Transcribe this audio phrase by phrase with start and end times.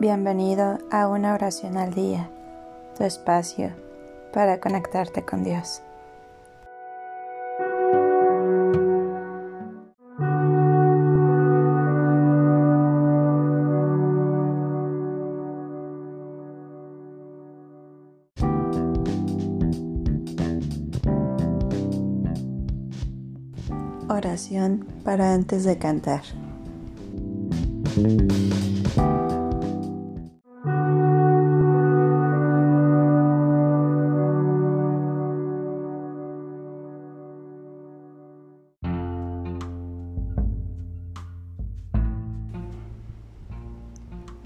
[0.00, 2.30] Bienvenido a una oración al día,
[2.96, 3.70] tu espacio
[4.32, 5.82] para conectarte con Dios.
[24.08, 26.22] Oración para antes de cantar.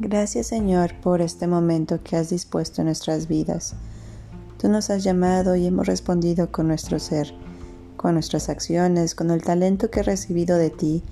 [0.07, 3.75] Gracias Señor por este momento que has dispuesto en nuestras vidas.
[4.59, 7.33] Tú nos has llamado y hemos respondido con nuestro ser,
[7.97, 11.03] con nuestras acciones, con el talento que he recibido de ti,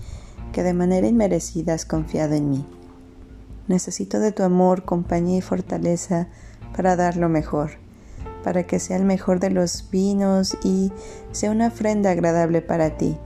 [0.53, 2.67] que de manera inmerecida has confiado en mí.
[3.67, 6.29] Necesito de tu amor, compañía y fortaleza
[6.77, 7.71] para dar lo mejor,
[8.45, 10.93] para que sea el mejor de los vinos y
[11.31, 13.17] sea una ofrenda agradable para ti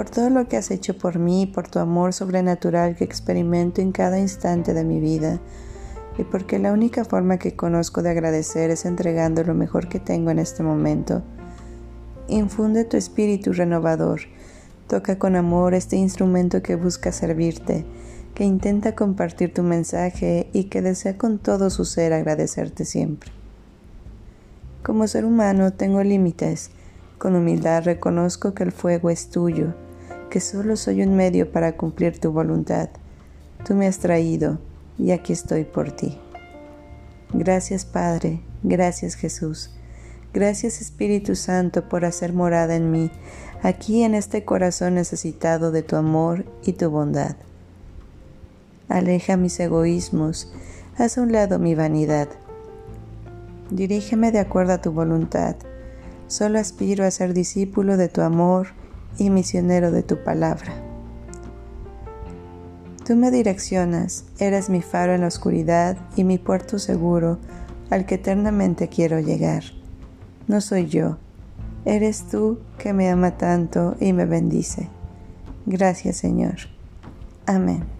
[0.00, 3.92] por todo lo que has hecho por mí, por tu amor sobrenatural que experimento en
[3.92, 5.40] cada instante de mi vida,
[6.16, 10.30] y porque la única forma que conozco de agradecer es entregando lo mejor que tengo
[10.30, 11.22] en este momento.
[12.28, 14.22] Infunde tu espíritu renovador,
[14.86, 17.84] toca con amor este instrumento que busca servirte,
[18.32, 23.32] que intenta compartir tu mensaje y que desea con todo su ser agradecerte siempre.
[24.82, 26.70] Como ser humano tengo límites,
[27.18, 29.74] con humildad reconozco que el fuego es tuyo,
[30.30, 32.88] que solo soy un medio para cumplir tu voluntad.
[33.64, 34.58] Tú me has traído
[34.98, 36.18] y aquí estoy por ti.
[37.34, 39.70] Gracias Padre, gracias Jesús.
[40.32, 43.10] Gracias Espíritu Santo por hacer morada en mí,
[43.62, 47.36] aquí en este corazón necesitado de tu amor y tu bondad.
[48.88, 50.52] Aleja mis egoísmos,
[50.96, 52.28] haz a un lado mi vanidad.
[53.70, 55.56] Dirígeme de acuerdo a tu voluntad
[56.30, 58.68] Solo aspiro a ser discípulo de tu amor
[59.18, 60.72] y misionero de tu palabra.
[63.04, 67.38] Tú me direccionas, eres mi faro en la oscuridad y mi puerto seguro
[67.90, 69.64] al que eternamente quiero llegar.
[70.46, 71.18] No soy yo,
[71.84, 74.88] eres tú que me ama tanto y me bendice.
[75.66, 76.56] Gracias Señor.
[77.46, 77.99] Amén.